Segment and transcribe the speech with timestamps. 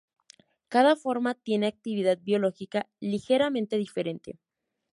[0.67, 4.39] Cada forma tiene actividad biológica ligeramente diferente.